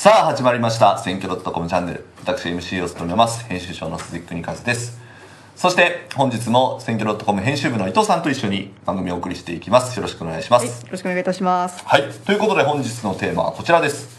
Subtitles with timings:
[0.00, 0.96] さあ始まりました。
[0.96, 2.06] 選挙 .com チャンネル。
[2.22, 3.44] 私 MC を務めます。
[3.44, 4.98] 編集長の鈴木邦和です。
[5.56, 9.94] そして本日も選挙 .com 編集部の伊藤さんと一緒に番組をお送りしていきます。
[9.98, 11.84] よろしくお願いします、はい、よろしくお願いいたします。
[11.84, 14.18] はい、ということで本日のテーマはこちらです。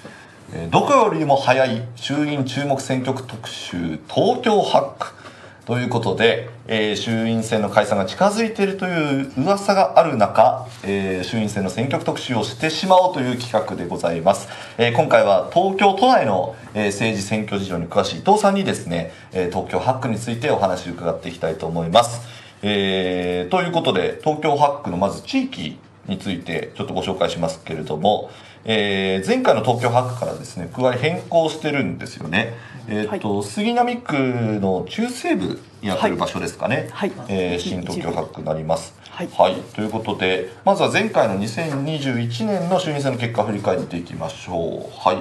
[0.53, 5.20] えーどこよりも早い衆院注目選挙区特集東京8区
[5.65, 14.47] ということで、えー衆院選の解散が近づいているという噂がある中、えー衆院選の選挙区特集をしてしまおうという企画でございます。
[14.79, 22.27] えー今回は東京都内の、え政治選挙事情に詳しい伊藤さんにですね、え東京8区についてお話を伺っていきたいと思います。
[22.63, 28.31] えということで東京8区のまず地域についてちょっとご紹介しますけれども、
[28.65, 32.53] えー前回の東京8区からですね区割り変更してるんですよね。
[32.87, 34.13] えーと杉並区
[34.61, 38.93] の中西部にあたる場所ですかね、はいえー新東京8区になります。
[39.11, 44.89] はいということでまずは前回の2021年の衆院選の結果を振り返っていきましょう。
[44.97, 45.17] はい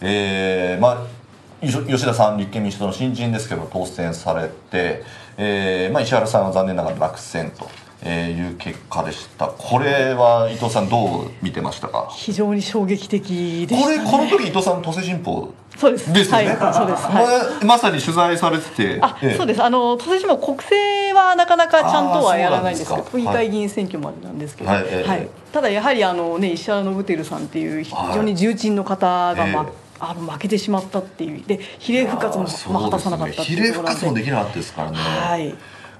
[0.00, 1.18] えーまあ
[1.60, 5.02] 吉田さん立憲民主党の新人ですけど当選されて、
[5.36, 7.68] えーまあ、石原さんは残念ながら落選と。
[8.02, 9.48] えーいう結果でした。
[9.48, 12.08] これは伊藤さんどう見てましたか？
[12.12, 19.36] 非常に衝撃的でした、ね、これこの時伊藤さん都政新報そうですですよね、はい、そうです、はい、ままさに取材されててあ、ええ。
[19.36, 19.62] そうです。
[19.62, 24.84] あの都政新聞国政はなかなかちゃんとはやらないんですけど都議会議員選挙までなんですけど、はい。
[24.86, 25.28] ええ。
[25.52, 29.70] ただやはりあの、ね、石原伸晃さんっていう非常に重鎮の方が、まえ。
[29.70, 31.42] えあの負けてしまったっていう。
[31.44, 35.54] で比例復活も、まあ、果たさなかったって比例復活もできなかったですからね、はい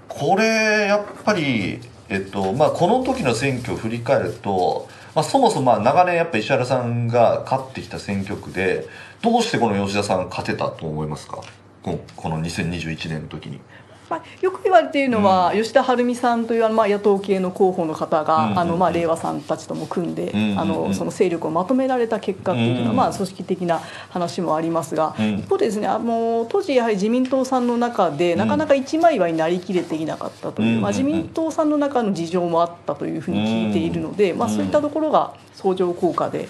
[0.08, 8.88] これやっぱり、えっとまあ、この時の選挙を振り返ると、まあ、そもそもま長年やっぱ石原さんが勝ってきた選挙区で
[9.22, 11.42] どうしてこの吉田さん勝てたと思いますか？
[11.82, 13.60] このこの2021年の時に。
[14.08, 25.38] まあ、よく言われているのは、吉田晴美さんというあのまあ野党系の候補の方が、あのまあ令和さんたちとも組んで、あのその勢力をまとめられた結果っていうのは、まあ、組織的な話もありますが、うん。
[25.38, 36.48] 一方でですねあの当時やはり自民党さんの中でなかなか一枚岩になりきれていなかったという、まあ、自民党さんの中の事情もあったというふうに聞いているので、まあ、そういったところが相乗効果で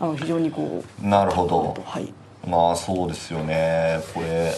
[0.00, 1.76] あの非常にこうなるほど。
[1.84, 2.12] はい、
[2.46, 4.00] まあそうですよね。
[4.14, 4.52] これ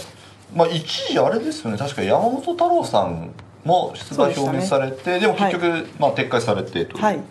[0.54, 1.78] まあ一時あれですよね。
[1.78, 3.30] 確か山本太郎さん
[3.64, 7.16] も出馬表明されてで,、も結局、まあ、撤回されてという、はい。
[7.16, 7.24] ま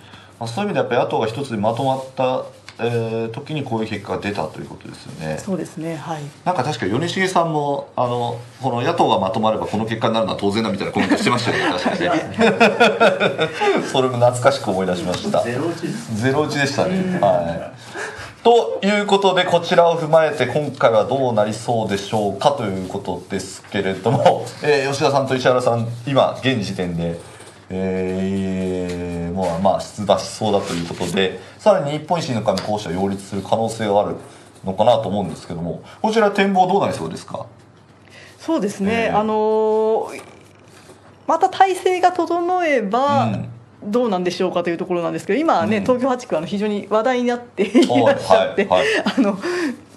[0.46, 2.46] あ、そういう意味でやっぱり野党が一つでまとまった、
[2.82, 5.38] えー時にこういう結果が出たということですよね。
[5.38, 5.98] そうですね。
[5.98, 6.22] はい。
[6.46, 11.80] なんか確か米重さんもあのこの野党がまとまればこの結果になるのは当然だみたいなコメントしてましたよね。
[11.84, 13.50] 確かにね。
[13.92, 15.44] それも懐かしく思い出しました。
[15.44, 16.22] ゼロ打ちです。
[16.22, 17.20] ゼロ打ちでしたね。
[17.20, 17.80] はい。
[18.44, 27.20] ということでこちらを踏まえて今回はどうなりそうでしょうかということですけれども、 えー吉田さんと石原さん今現時点で、
[27.70, 34.16] えーもうまあ出馬しそうだということでさらに日本維新の会もこうした擁立する可能性がある
[34.66, 37.46] のかなと思うんですけどもこちら展望どうなりそうですか？
[38.40, 40.22] そうですね、ええあのー
[41.28, 43.50] また体制が整えば、うん
[43.84, 45.84] どうなんでしょうかというところなんですけど今はね、うん。
[45.84, 49.40] 東京8区は非常に話題になっていらっしゃって、はいはいあの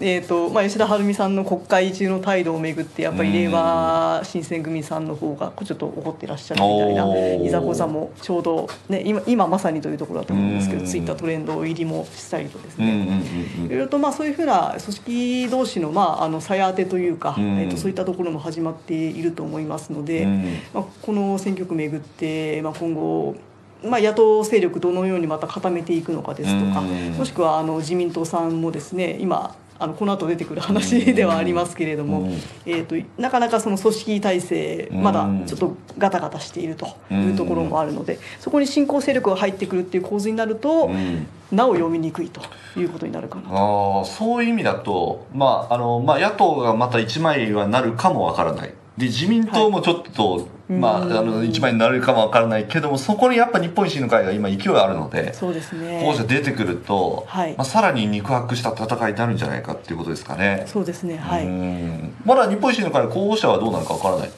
[0.00, 10.82] えーとまあ、吉田晴美さんの国会中の態度をめぐってやっぱり令和新選組さんの方がちょっと怒ってらっしゃるみたいないざこざもちょうど、ね、今今まさにというところだと思うんですけうん。
[10.82, 13.22] どツイッタートレンド入りもしたりとですね、
[13.66, 17.58] いろいろとまあそういうふうな組織同士のまああの鞘当てというか、うん。
[17.60, 20.44] えっとそういったところも始まっていると思いますので、うん。
[20.74, 23.36] まあ、この選挙区めぐって、まあ、今後、
[23.84, 27.12] まあ、野党勢力どのようにまた固めていくのかですとか、うん。
[27.12, 32.32] もしくはあの自民党さんもですね今あのこの後出てくる話ではありますけれども、うん。
[32.66, 41.26] えー、となかなかその組織体制まだちょっとガタガタしているというところもあるので、そこに新興勢力が入ってくるっていう構図になると、うん。
[41.50, 42.40] なお読みにくいと
[42.78, 43.98] いうことになるかなと。
[43.98, 48.72] ああそういう意味だと、まああのまあ、野党がまた一枚はなるかもわからない。
[48.96, 50.48] で自民党もちょっと、
[50.80, 56.00] まあ、あうんの一枚になるかもわからないけどもそこにやっぱ日本維新の会が今勢いあるのでそうですね。
[56.00, 60.64] 候補者出てくると、はいまあ、さらに肉薄した戦いになるんじゃないかっていうことですかね。
[60.66, 61.16] そうですね。
[61.16, 61.44] はうい。
[61.46, 64.30] んまだ日本維新の会の候補者はどうなるかわからない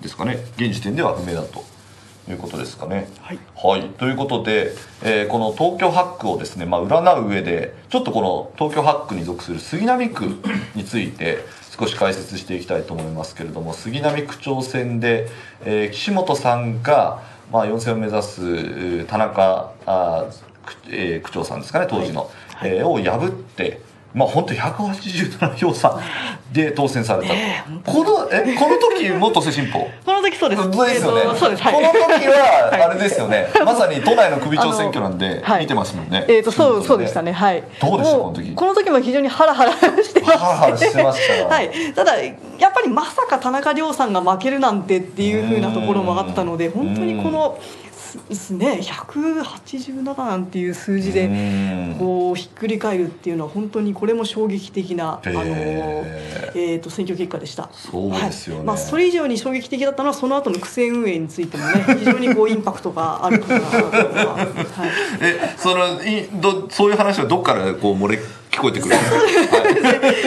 [0.00, 1.64] ですかね現時点では不明だと
[2.28, 3.08] いうことですかね。
[3.20, 3.38] はい。
[3.56, 4.72] はい、ということで、
[5.02, 10.24] えーこの東京8区をですね、まあ、占う上でちょっとこの東京8区に属する杉並区
[10.74, 11.38] について
[11.78, 15.28] 少し解説していきたいと思いますけれども杉並区長選で、
[15.64, 20.26] えー岸本さんが、まあ、4選を目指すえー田中あ
[20.90, 22.70] えー区長さんですかね当時の、はい。
[22.70, 23.80] えーを破って、
[24.14, 25.98] まあ本当187票差
[26.52, 29.88] で当選された、ねえこのえこの時も都政新報？
[30.04, 30.62] この時そうです。
[30.62, 31.62] そうですよね、えーとそうです。
[31.62, 31.74] はい。
[31.74, 32.34] この時は
[32.70, 32.82] はい。
[32.82, 37.62] あれですよね、まさに都内の首長選挙なんで見てますもんね、えー、とそうそうでしたね、はい。
[37.80, 38.16] どうでした？
[38.18, 38.54] もこの時。
[38.54, 41.48] この時も非常にハラハラしてまして、ハラハラしてましたよ。
[41.48, 41.70] はい。
[41.94, 42.32] ただや
[42.68, 46.72] っぱりまさか田中亮さんが負けるなんてっていう風なところもあったので、うん。
[46.88, 47.58] 本当にこの
[48.34, 51.96] すね187なんていう数字でうん。
[51.98, 57.70] こうひっくり返るっていうのは本当にこれも衝撃的なあのえーと選挙結果でした。
[57.72, 58.58] そうですよね。
[58.58, 58.66] はい。
[58.68, 64.36] まあそれ以上に衝撃的だったのはその後の区政運営についてもね非常にこうインパクトがあるかなと思いま
[64.66, 64.80] す。
[64.80, 64.90] はい。
[65.20, 68.18] えそのいどそういう話はどっからこう漏れ
[68.52, 68.94] 聞こえてくる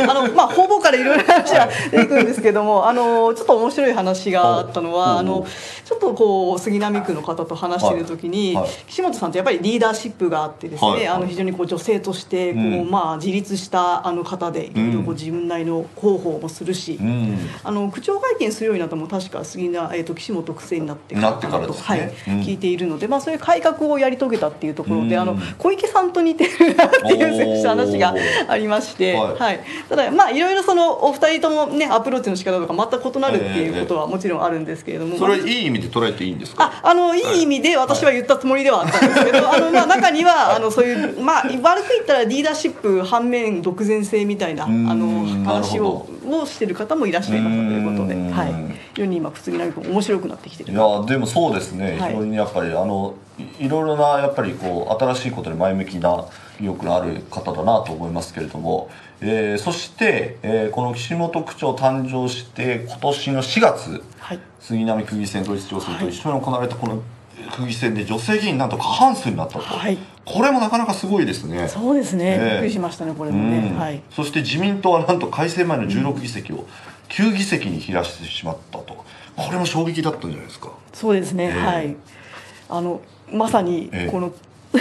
[0.09, 5.45] あのまあ方々からいろいろ話が出てくるんですけども、あのちょっと面白い話があったのは、あの
[5.85, 12.89] ちょっとこう杉並区の方と話している時に、岸本さんってやっぱりリーダーシップがあってですね、あの非常にこう女性としてこう、うん。
[12.89, 16.97] まあ自立したあの方でいろいろこう自分なりの広報もするし。
[16.99, 17.37] うん。
[17.63, 21.83] あの区長会見するようになったのも確か杉な、えー、と岸本区政になってからからですね。
[21.83, 22.41] はいうん。
[22.41, 25.21] 聞いているので、まあ、そういう改革をやり遂げたっていうところで、うん。
[25.21, 28.15] あの小池さんと似てるなっていう話が
[28.47, 29.35] ありまして、はい。
[29.35, 36.66] はい、ただまあいろいろそのお二人ともねアプローチの仕方とか全く異なるっていうことはもちろんあるんですけれども、それいい意味で捉えていいんですか？
[36.83, 48.54] ああのいい意味で私は言ったつもりではあったんですけど、 あのまあ中にはあのそういうまあ悪く言ったらリーダーシップ反面独善性みたいなあうんの話ををしてる方もいらっしゃいましたということで、うんはい、
[48.95, 50.74] 非常に今杉並区面白くなってきてる。
[50.74, 50.75] い。
[50.75, 52.12] やでもそうですね、はい。
[52.13, 53.13] 非常にやっぱりあの
[53.60, 56.25] いいろいろなやっぱりこう新しいことに前向きな
[56.59, 58.89] 意欲のある方だなと思いますけれども、
[59.21, 64.39] えーそして、えーこの岸本区長誕生して今年の4月はい。
[64.59, 67.03] 杉並区議選統一調整と一緒に行われたこの
[67.55, 69.97] 区議選で女性議員なんと過半数になったと、はい。
[70.25, 71.67] これもなかなかすごいですね。
[71.67, 73.77] そうですね、ええびっくりしましたねこれもね、うん。
[73.77, 74.01] はい。
[74.09, 76.65] そして自民党はなんと改選前の16議席を
[77.09, 79.05] 9議席に減らしてしまったと。
[79.35, 80.71] これも衝撃だったんじゃないですか。
[80.93, 81.95] そうですね、ええはい。
[82.69, 84.33] あのまさにええこの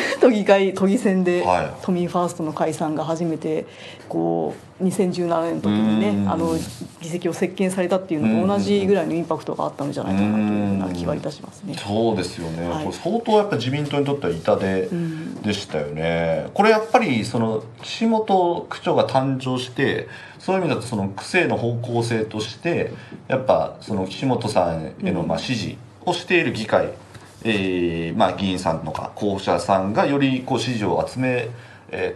[0.21, 1.71] 都議会都議選で、はい。
[1.83, 3.67] 都民ファーストの解散が初めて
[4.09, 6.25] こう2017年の時にうん。
[6.25, 6.55] ねあの
[7.01, 11.77] 議席を席巻されたっていうのと同じぐらいのインパクトがあったんじゃないかなというふうな気はいたしますね。
[11.77, 12.85] そうですよね、はい。
[12.85, 15.25] これ相当やっぱ自民党にとっては痛手ん。
[15.45, 20.09] でしたよね、これやっぱりその岸本区長が誕生して
[20.39, 22.93] そういう意味だとその区政の方向性として
[23.29, 25.77] やっぱその岸本さんへのまあ支持
[26.07, 26.89] をしている議会、
[27.45, 31.49] えーまあ、議員さんとか候補者さんがよりこう支持を集め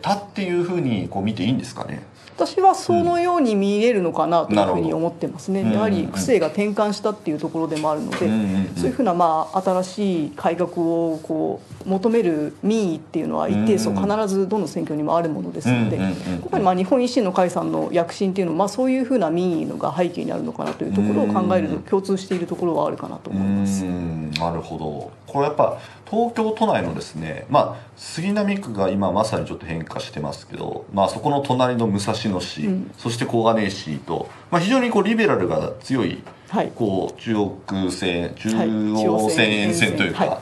[0.00, 2.02] たっていうふうにこう見ていいんですかね。
[2.38, 5.62] 私はそのように見えるのかなというふうに思ってますね。
[5.62, 5.72] うん。
[5.72, 13.96] やはり区政が転換したっていうところでもあるので、うんそういうふうなまあ新しい改革をこう求める民意っていうのは一定数うん。
[13.96, 23.84] 必ずどの選挙にもあるものですので、今回まあ日本維新の会さんの躍進っていうのはまあそういうふうな民意のが背景にあるのかなというところを考えると共通しているところはあるかなと思います。
[23.84, 25.10] うんなるほど。
[25.26, 32.90] これやっぱ東京都内のですねまあ杉並区が今まさにちょっと変化してますけど、まあ、そこの隣の武蔵野市、うん。
[32.96, 36.72] そして小金井市と、まあ、非常にこうリベラルが強いはい。
[36.74, 38.68] こう中央線中はい。
[38.68, 39.96] 央線沿線。
[39.96, 40.38] というか、はえ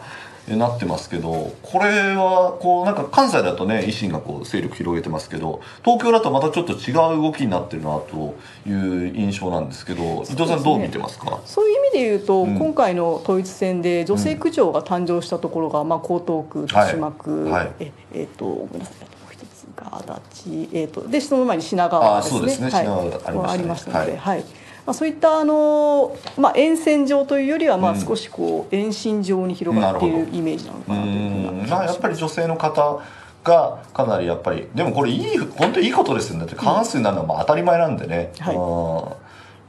[0.54, 11.40] なってますけどこれはこうなんか関西だとね維新がこう勢力広げてますけど東京だとまたちょっと違う動きになってるなという印象なんですけど伊藤さんどう見てますか？
[11.44, 12.58] そういう意味で言うと、うん。
[12.58, 17.52] 今回の統一選で女性区長が誕生したところが、まあ、江東区、豊島区、はい。
[17.52, 17.72] はい。
[17.80, 18.94] ええーとごめんなさい。
[19.02, 22.36] あともう一つが足立、えー、とでその前に品川ですね。
[22.36, 22.70] あそうですね。
[22.70, 23.98] はい、品川がありましたね。
[23.98, 24.38] ありましたので、はい。
[24.38, 24.44] はい
[24.86, 28.00] まあ、そういったあの、まあ、沿線上というよりは、まあ、うん。
[28.00, 31.58] 少しこう遠心上に広がっているイメージなのかなというふううん。
[31.62, 33.02] なまあやっぱり女性の方
[33.42, 36.40] がかなりやっぱりでもこれいい本当にいいことですよね。
[36.40, 38.56] だって過半数になるのはまあ当たり前なんでね、はい。
[38.56, 39.25] うん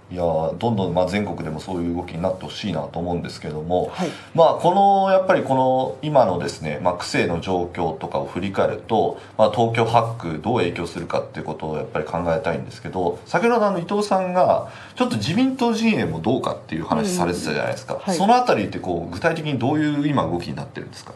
[0.10, 4.10] いやどんどんまあ全国でもそういう動きになってほしいなと思うんですけども、はい。
[4.34, 18.16] まあこのやっぱりこの今のですね、まあ、区政の状況とかを振り返ると、まあ、東京8区どう影響するかっていうことをやっぱり考えたいんですけど先ほどあの伊藤さんがちょっと自民党陣営もどうかっていう話されてたじゃないですか、うんはい。
[18.16, 21.12] そのあたりってこう具体的にどういう今動きになってるんですか？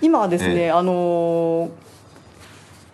[0.00, 0.70] 今はですね、え。
[0.70, 1.70] あのー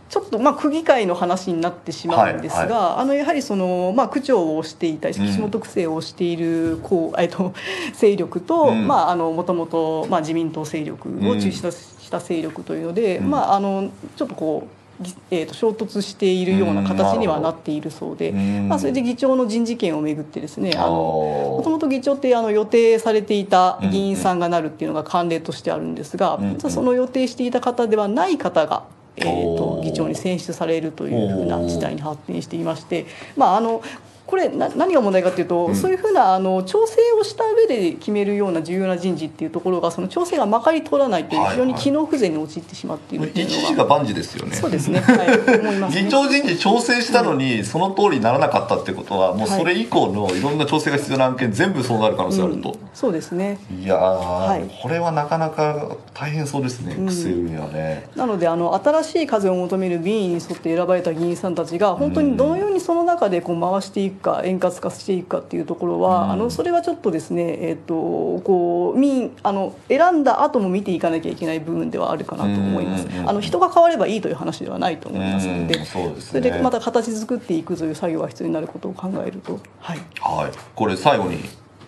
[0.08, 7.52] ちょっとまあ区議会の話になってしまうんですが、はいあのやはりその、まあ、区長をしていた岸本区政をしているこう、えっと、
[7.94, 8.86] 勢力と、うん。
[8.86, 13.30] まあ、あのもともとまあ自民党勢力を中心とした勢力というので、うん。
[13.30, 14.64] まあ、あのちょっとこ
[15.00, 18.68] う、ぎえー、と衝突しているような形にはなっているそうで、うん。
[18.68, 26.52] まあ、それで議長の人事権をめぐってですねあのもとのもと議長ってあの予定されていた議員さんがなるっていうのが慣例としてあるんですが、うん。
[26.52, 26.58] うん。
[26.58, 28.84] その予定していた方ではない方が、
[29.26, 33.06] えー、と議長に選出されるというふうな事態に発展していまして、
[33.36, 33.82] まあ、あの
[34.28, 44.54] これな何が問題かというと、そういうふうなあの調整をした上で決めるような重要な人事っていうところがその調整がまかり通らないというはい非常に機能不全に陥ってしまっているっていう一のが、時が万事ですよね。
[44.54, 46.02] そうですね、はい、思います、ね。
[46.02, 52.76] 議長人事調整したのにその通りにならなかったってことはもうそれ以降のいろんな調整が必要な案件全部そうなる可能性あると、うん。
[52.92, 53.58] そうですね。
[53.82, 54.70] いやー、い。
[54.82, 58.10] これはなかなか大変そうですね、育成運営はね。
[58.14, 66.30] なのであの新しい風を求める民意に沿って選ばれた議員さんたちが本当にどのようにその中でこう回していくか円滑化していくかっていうところは、うん。
[66.32, 73.06] あのそれはちょっとですね、えっとこう民あの選んだ後も見ていかなきゃいけない部分ではあるかなと思います。
[73.06, 73.28] うん。
[73.28, 76.40] あの人が変わればいいという話ではないと思いますので、うんそうですね。
[76.40, 79.98] それでまた形作っていくという作業が必要になることを考えると、はい。
[80.20, 81.38] はい、これ最後に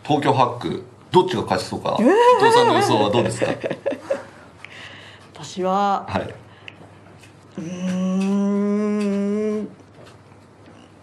[0.05, 3.51] 東京8区どっちが勝ちそうか、伊藤さんの予想はどうですか？
[5.35, 6.35] 私ははい、
[7.59, 9.69] うーん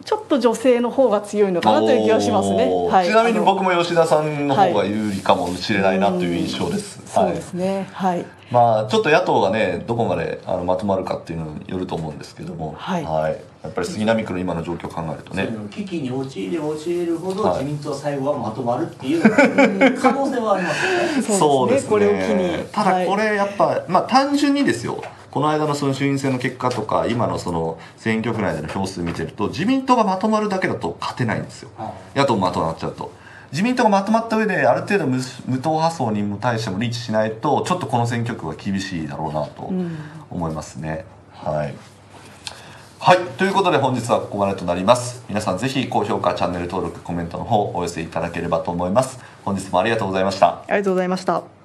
[0.05, 2.69] ちょっと女性の方が強いのかなという気がしますね。
[2.89, 7.01] はい、ちなみに僕も吉田さんの方が有利かもしれないなという印象です。
[7.05, 7.87] そうですね。
[7.93, 8.25] はい。
[8.51, 17.63] まあちょっと野党がねどこまであのまとまるかっていうのによると思うんですけども、はいやっぱり杉並区の今の状況を考えるとね、危機に陥れば陥れるほどはい。
[17.63, 19.21] 自民党は最後はまとまるっていう
[19.99, 21.39] 可能性はありますよね。
[21.39, 22.63] そうですねこれを機に。
[22.71, 23.07] ただはい。
[23.07, 25.03] これやっぱ、まあ単純にですよ。
[25.29, 31.69] この間のその衆院選の結果とか今のその選挙区内での票数見てると自民党がまとまるだけだと勝てないんですよ。
[32.15, 33.11] 野党もまとまっちゃうと。
[33.51, 39.95] 自民党がまとまった上である程度無無党派層にも対してもリーチしないとちょっとこの選挙区は厳しいだろうなとん。
[40.29, 41.73] 思いますね、はい
[43.07, 45.23] はいということで本日はここまでとなります。
[45.29, 49.17] 皆さんぜひ高評価チャンネル登録コメントの方お寄せいただければと思います。
[49.45, 50.47] 本日もありがとうございました。
[50.47, 51.56] ありがとうございました。